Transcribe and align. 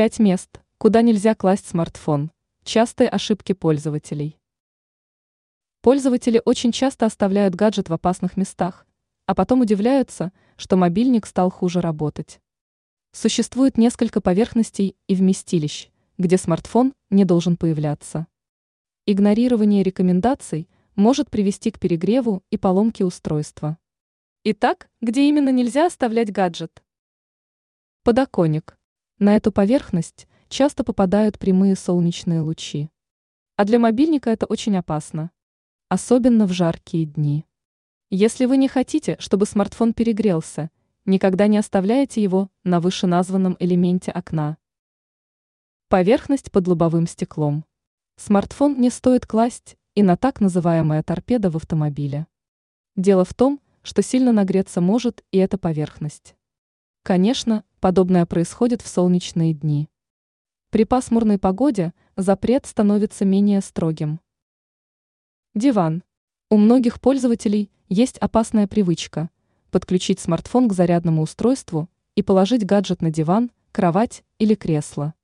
Пять 0.00 0.18
мест, 0.18 0.62
куда 0.78 1.02
нельзя 1.02 1.34
класть 1.34 1.68
смартфон. 1.68 2.30
Частые 2.64 3.10
ошибки 3.10 3.52
пользователей. 3.52 4.38
Пользователи 5.82 6.40
очень 6.42 6.72
часто 6.72 7.04
оставляют 7.04 7.54
гаджет 7.54 7.90
в 7.90 7.92
опасных 7.92 8.38
местах, 8.38 8.86
а 9.26 9.34
потом 9.34 9.60
удивляются, 9.60 10.32
что 10.56 10.78
мобильник 10.78 11.26
стал 11.26 11.50
хуже 11.50 11.82
работать. 11.82 12.40
Существует 13.12 13.76
несколько 13.76 14.22
поверхностей 14.22 14.96
и 15.06 15.14
вместилищ, 15.14 15.90
где 16.16 16.38
смартфон 16.38 16.94
не 17.10 17.26
должен 17.26 17.58
появляться. 17.58 18.26
Игнорирование 19.04 19.82
рекомендаций 19.82 20.66
может 20.96 21.28
привести 21.28 21.70
к 21.70 21.78
перегреву 21.78 22.42
и 22.48 22.56
поломке 22.56 23.04
устройства. 23.04 23.76
Итак, 24.44 24.88
где 25.02 25.28
именно 25.28 25.50
нельзя 25.50 25.84
оставлять 25.84 26.32
гаджет? 26.32 26.82
Подоконник. 28.02 28.79
На 29.22 29.36
эту 29.36 29.52
поверхность 29.52 30.26
часто 30.48 30.82
попадают 30.82 31.38
прямые 31.38 31.76
солнечные 31.76 32.40
лучи. 32.40 32.88
А 33.56 33.66
для 33.66 33.78
мобильника 33.78 34.30
это 34.30 34.46
очень 34.46 34.74
опасно. 34.78 35.30
Особенно 35.90 36.46
в 36.46 36.52
жаркие 36.52 37.04
дни. 37.04 37.44
Если 38.08 38.46
вы 38.46 38.56
не 38.56 38.66
хотите, 38.66 39.16
чтобы 39.18 39.44
смартфон 39.44 39.92
перегрелся, 39.92 40.70
никогда 41.04 41.48
не 41.48 41.58
оставляйте 41.58 42.22
его 42.22 42.48
на 42.64 42.80
вышеназванном 42.80 43.58
элементе 43.60 44.10
окна. 44.10 44.56
Поверхность 45.88 46.50
под 46.50 46.66
лобовым 46.66 47.06
стеклом. 47.06 47.66
Смартфон 48.16 48.80
не 48.80 48.88
стоит 48.88 49.26
класть 49.26 49.76
и 49.94 50.02
на 50.02 50.16
так 50.16 50.40
называемая 50.40 51.02
торпеда 51.02 51.50
в 51.50 51.56
автомобиле. 51.56 52.26
Дело 52.96 53.26
в 53.26 53.34
том, 53.34 53.60
что 53.82 54.00
сильно 54.00 54.32
нагреться 54.32 54.80
может 54.80 55.22
и 55.30 55.36
эта 55.36 55.58
поверхность. 55.58 56.36
Конечно, 57.02 57.64
подобное 57.80 58.26
происходит 58.26 58.82
в 58.82 58.88
солнечные 58.88 59.54
дни. 59.54 59.88
При 60.70 60.84
пасмурной 60.84 61.38
погоде 61.38 61.92
запрет 62.16 62.66
становится 62.66 63.24
менее 63.24 63.60
строгим. 63.60 64.20
Диван. 65.54 66.04
У 66.50 66.56
многих 66.56 67.00
пользователей 67.00 67.70
есть 67.88 68.18
опасная 68.18 68.68
привычка– 68.68 69.30
подключить 69.70 70.20
смартфон 70.20 70.68
к 70.68 70.72
зарядному 70.72 71.22
устройству 71.22 71.88
и 72.14 72.22
положить 72.22 72.66
гаджет 72.66 73.02
на 73.02 73.10
диван, 73.10 73.50
кровать 73.72 74.24
или 74.38 74.54
кресло. 74.54 75.14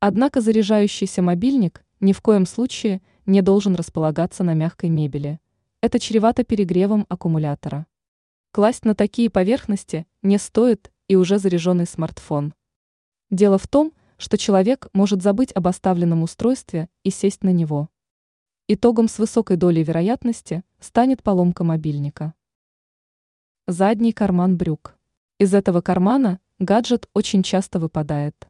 Однако 0.00 0.40
заряжающийся 0.40 1.22
мобильник 1.22 1.84
ни 2.00 2.12
в 2.12 2.20
коем 2.20 2.46
случае 2.46 3.00
не 3.24 3.42
должен 3.42 3.74
располагаться 3.74 4.44
на 4.44 4.54
мягкой 4.54 4.90
мебели. 4.90 5.40
Это 5.80 5.98
чревато 5.98 6.44
перегревом 6.44 7.06
аккумулятора. 7.08 7.86
Класть 8.50 8.84
на 8.84 8.94
такие 8.94 9.30
поверхности 9.30 10.06
не 10.22 10.38
стоит 10.38 10.90
и 11.08 11.16
уже 11.16 11.38
заряженный 11.38 11.86
смартфон. 11.86 12.54
Дело 13.30 13.58
в 13.58 13.66
том, 13.66 13.92
что 14.18 14.38
человек 14.38 14.88
может 14.92 15.22
забыть 15.22 15.52
об 15.52 15.66
оставленном 15.68 16.22
устройстве 16.22 16.88
и 17.02 17.10
сесть 17.10 17.42
на 17.42 17.50
него. 17.50 17.88
Итогом 18.68 19.08
с 19.08 19.18
высокой 19.18 19.56
долей 19.56 19.82
вероятности 19.82 20.64
станет 20.80 21.22
поломка 21.22 21.64
мобильника. 21.64 22.34
Задний 23.66 24.12
карман 24.12 24.56
брюк. 24.56 24.96
Из 25.38 25.52
этого 25.54 25.80
кармана 25.80 26.40
гаджет 26.58 27.08
очень 27.14 27.42
часто 27.42 27.78
выпадает. 27.78 28.48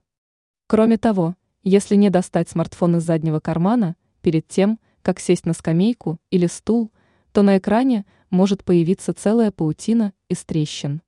Кроме 0.68 0.98
того, 0.98 1.36
если 1.62 1.96
не 1.96 2.10
достать 2.10 2.48
смартфон 2.48 2.96
из 2.96 3.02
заднего 3.02 3.40
кармана 3.40 3.96
перед 4.20 4.46
тем, 4.46 4.78
как 5.02 5.20
сесть 5.20 5.46
на 5.46 5.52
скамейку 5.52 6.18
или 6.30 6.46
стул, 6.46 6.92
то 7.32 7.42
на 7.42 7.58
экране 7.58 8.06
может 8.30 8.64
появиться 8.64 9.12
целая 9.12 9.50
паутина 9.50 10.12
из 10.28 10.44
трещин. 10.44 11.02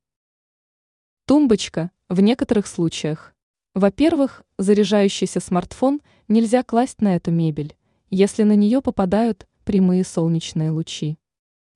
Тумбочка 1.28 1.90
в 2.08 2.22
некоторых 2.22 2.66
случаях. 2.66 3.34
Во-первых, 3.74 4.44
заряжающийся 4.56 5.40
смартфон 5.40 6.00
нельзя 6.26 6.62
класть 6.62 7.02
на 7.02 7.16
эту 7.16 7.30
мебель, 7.32 7.76
если 8.08 8.44
на 8.44 8.56
нее 8.56 8.80
попадают 8.80 9.46
прямые 9.64 10.04
солнечные 10.04 10.70
лучи. 10.70 11.18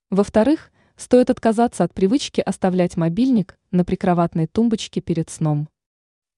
Во-вторых, 0.09 0.73
стоит 0.97 1.29
отказаться 1.29 1.85
от 1.85 1.93
привычки 1.93 2.41
оставлять 2.41 2.97
мобильник 2.97 3.59
на 3.71 3.85
прикроватной 3.85 4.47
тумбочке 4.47 5.03
перед 5.03 5.29
сном. 5.29 5.69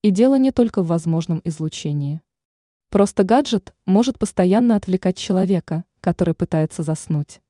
И 0.02 0.10
дело 0.10 0.36
не 0.36 0.50
только 0.50 0.82
в 0.82 0.88
возможном 0.88 1.40
излучении. 1.44 2.20
Просто 2.90 3.22
гаджет 3.22 3.76
может 3.86 4.18
постоянно 4.18 4.74
отвлекать 4.74 5.16
человека, 5.16 5.84
который 6.00 6.34
пытается 6.34 6.82
заснуть. 6.82 7.40